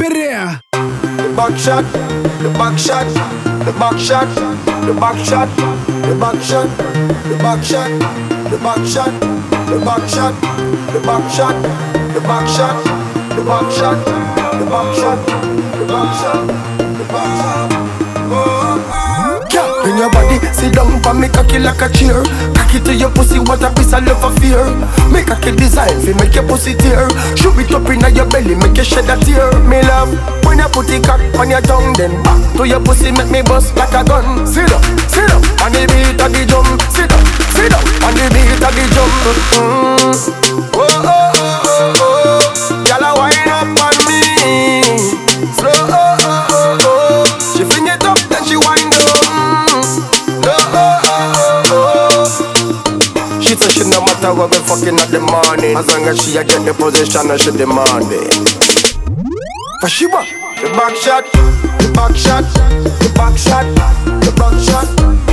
Perea. 0.00 0.62
The 0.72 1.34
back 1.36 1.58
shot, 1.58 1.84
the 2.40 2.48
back 2.56 2.78
shot, 2.78 3.04
the 3.66 3.72
back 3.78 3.98
shot, 3.98 4.28
the 4.86 4.94
back 4.98 5.18
shot, 5.22 5.48
the 6.08 6.16
back 6.18 6.42
shot, 6.42 6.68
the 7.28 7.36
back 7.36 7.62
shot, 7.62 7.90
the 8.48 8.56
back 8.64 8.86
shot, 8.88 9.12
the 9.68 9.78
back 9.84 10.08
shot, 10.08 10.32
the 10.90 11.00
back 11.04 11.30
shot, 11.30 11.54
the 12.14 12.20
back 12.20 12.48
shot, 12.48 12.82
the 13.34 13.42
back 13.44 13.70
shot, 13.76 13.98
the 14.00 14.64
back 14.64 14.94
shot, 14.96 15.26
the 15.76 15.84
back 15.84 16.14
shot, 16.16 16.46
the 16.96 17.04
back 17.04 17.76
shot. 17.76 17.89
Your 20.00 20.08
body, 20.08 20.40
sit 20.56 20.72
down 20.72 20.96
for 21.04 21.12
me 21.12 21.28
cocky 21.28 21.58
like 21.58 21.84
a 21.84 21.88
chair. 21.92 22.24
Cocky 22.56 22.80
to 22.88 22.94
your 22.96 23.10
pussy, 23.12 23.38
what 23.38 23.60
a 23.60 23.68
piece 23.76 23.92
of 23.92 24.00
love 24.08 24.24
of 24.24 24.32
fear. 24.40 24.64
Make 25.12 25.28
a 25.28 25.36
kill 25.36 25.54
design, 25.56 25.92
fi 26.00 26.16
make 26.16 26.34
your 26.34 26.48
pussy 26.48 26.72
tear. 26.72 27.04
Shoot 27.36 27.60
it 27.60 27.68
up 27.68 27.84
inna 27.84 28.08
your 28.08 28.24
belly, 28.24 28.54
make 28.54 28.78
you 28.78 28.84
shed 28.84 29.04
a 29.12 29.20
tear. 29.20 29.52
Me 29.68 29.82
love, 29.84 30.08
when 30.48 30.56
you 30.56 30.68
put 30.72 30.88
it 30.88 31.04
cock 31.04 31.20
on 31.36 31.50
your 31.50 31.60
tongue, 31.60 31.92
then 32.00 32.16
back 32.22 32.40
to 32.56 32.64
your 32.64 32.80
pussy, 32.80 33.12
make 33.12 33.28
me 33.28 33.42
bust 33.42 33.76
like 33.76 33.92
a 33.92 34.02
gun. 34.02 34.46
Sit 34.46 34.72
up, 34.72 34.80
sit 35.04 35.28
up, 35.28 35.44
on 35.60 35.68
the 35.76 35.84
beat 35.92 36.16
of 36.16 36.32
the 36.32 36.48
drum. 36.48 36.64
Sit 36.88 37.12
up, 37.12 37.20
sit 37.52 37.68
up, 37.68 37.84
on 38.00 38.16
the 38.16 38.24
beat 38.32 38.56
of 38.56 38.72
the 38.72 38.84
drum. 38.96 39.10
Mm. 39.52 39.79
Matter 54.20 54.34
what 54.34 54.50
we 54.50 54.58
fucking 54.58 54.98
at 54.98 55.08
the 55.08 55.20
morning. 55.20 55.76
As 55.76 55.86
long 55.88 56.04
as 56.08 56.22
she 56.22 56.36
a 56.36 56.44
get 56.44 56.64
the 56.64 56.74
position 56.74 57.30
and 57.30 57.40
she 57.40 57.50
demand 57.52 58.06
it 58.10 58.60
shot, 59.88 60.26
the 60.60 60.68
back 60.76 60.94
shot, 60.96 61.24
the 61.80 61.90
back 61.94 62.14
shot, 62.16 62.44
the 63.00 63.12
back 63.16 63.36
shot, 63.38 63.64
the 64.20 64.32
back 64.36 64.54
shot, 64.60 65.29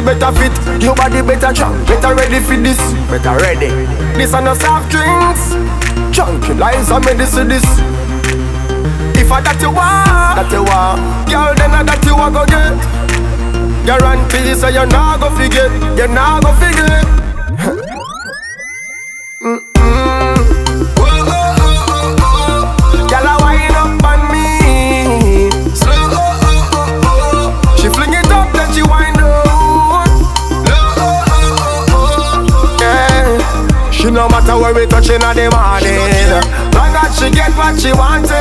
body 0.00 0.18
better 0.18 0.32
fit, 0.38 0.82
your 0.82 0.94
body 0.94 1.22
better 1.22 1.54
strong, 1.54 1.84
better 1.84 2.14
ready 2.14 2.40
for 2.40 2.56
this, 2.56 2.78
better 3.08 3.36
ready. 3.42 3.68
This 4.16 4.32
are 4.34 4.42
no 4.42 4.54
soft 4.54 4.90
drinks, 4.90 5.52
tranquilizer 6.14 7.00
medicine 7.00 7.48
this. 7.48 7.62
To 7.62 7.68
this. 7.68 9.20
If 9.20 9.30
I 9.30 9.40
that 9.42 9.60
you 9.60 9.70
want, 9.70 10.36
that 10.36 10.50
you 10.52 10.64
want, 10.64 11.28
girl, 11.30 11.54
then 11.54 11.70
I 11.70 11.82
that 11.82 12.04
you 12.04 12.16
want 12.16 12.34
go 12.34 12.44
get. 12.46 12.74
Guarantee 13.86 14.54
say 14.54 14.72
you 14.72 14.86
not 14.86 15.20
go 15.20 15.30
forget, 15.30 15.70
you 15.98 16.08
not 16.08 16.42
go 16.42 16.52
forget. 16.54 17.19
She 34.00 34.10
no 34.10 34.26
matter 34.30 34.56
where 34.56 34.72
we 34.72 34.86
touching 34.86 35.20
in 35.20 35.20
the 35.20 35.52
morning. 35.52 35.92
Long 36.72 36.96
as 36.96 37.18
she 37.20 37.28
get 37.28 37.52
what 37.52 37.78
she 37.78 37.92
wanted. 37.92 38.32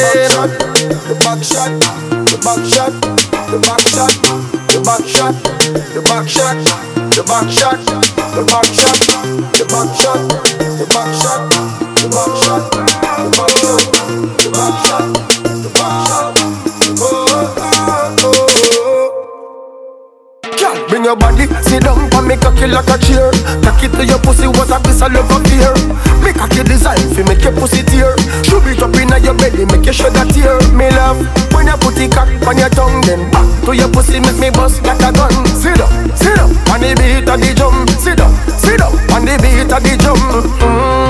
Back 0.00 0.24
shot, 0.32 0.48
the 1.04 1.14
back 1.20 1.44
shot, 1.44 1.68
the 2.24 2.40
back 2.40 2.64
shot, 2.64 2.92
the 3.52 3.60
back 3.60 3.84
shot, 3.84 4.16
the 4.72 4.80
back 4.80 5.04
shot, 5.04 5.36
the 5.92 6.00
back 6.00 6.26
shot, 6.26 6.56
the 7.12 7.22
back 7.22 7.48
shot, 7.52 7.76
the 8.32 8.42
back 8.48 8.64
shot, 8.72 8.96
the 9.52 9.64
back 9.68 9.92
shot, 9.92 10.16
the 10.72 10.88
back 10.88 11.12
shot, 11.20 11.52
the 12.00 12.08
back 12.08 12.32
shot, 12.40 12.64
the 13.20 14.48
back 14.50 14.74
shot, 14.84 15.12
the 15.62 15.68
back 15.74 16.06
shot. 16.08 16.13
Your 21.14 21.20
body, 21.20 21.46
sit 21.62 21.82
down 21.82 22.10
for 22.10 22.22
me 22.22 22.36
cocky 22.36 22.66
like 22.66 22.88
a 22.90 22.98
chair. 22.98 23.30
Cocky 23.62 23.88
to 23.88 24.02
your 24.04 24.18
pussy, 24.18 24.46
what 24.46 24.70
a 24.70 24.78
piece 24.82 25.02
of 25.02 25.12
love 25.12 25.30
of 25.30 25.42
fear. 25.46 25.70
Make 26.22 26.36
cocky 26.36 26.62
design, 26.64 26.98
fi 27.14 27.22
make 27.22 27.42
your 27.42 27.54
pussy 27.54 27.82
tear. 27.82 28.16
Shoot 28.42 28.66
it 28.66 28.82
up 28.82 28.94
inna 28.98 29.18
your 29.18 29.34
belly, 29.34 29.64
make 29.66 29.86
you 29.86 29.92
shed 29.92 30.16
a 30.16 30.24
tear. 30.26 30.58
Me 30.74 30.90
love, 30.90 31.22
when 31.54 31.66
you 31.66 31.76
put 31.78 31.98
it 31.98 32.10
cock 32.10 32.28
on 32.46 32.58
your 32.58 32.70
tongue, 32.70 33.00
then 33.06 33.30
back 33.30 33.46
to 33.64 33.72
your 33.74 33.90
pussy, 33.90 34.18
make 34.18 34.38
me 34.38 34.50
bust 34.50 34.82
like 34.82 35.02
a 35.02 35.12
gun. 35.12 35.30
Sit 35.54 35.80
up, 35.80 35.90
sit 36.18 36.38
up, 36.38 36.50
on 36.74 36.80
the 36.82 36.90
beat 36.98 37.28
of 37.28 37.38
the 37.38 37.50
drum. 37.54 37.86
Sit 38.02 38.20
up, 38.20 38.32
sit 38.58 38.80
up, 38.80 38.92
on 39.14 39.24
the 39.24 39.38
beat 39.38 39.70
of 39.70 39.82
the 39.82 39.94
drum. 40.02 40.18
Mm. 40.18 41.03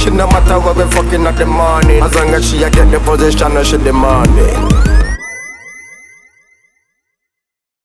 She 0.00 0.08
no 0.08 0.26
matter 0.28 0.58
what 0.58 0.76
we 0.78 0.84
fucking 0.84 1.26
at 1.26 1.36
the 1.36 1.44
morning 1.44 2.02
As 2.02 2.14
long 2.14 2.28
as 2.28 2.48
she 2.48 2.62
a 2.62 2.70
get 2.70 2.90
the 2.90 2.98
position 3.00 3.62
she 3.62 3.76
demand 3.76 4.30
it 4.32 4.89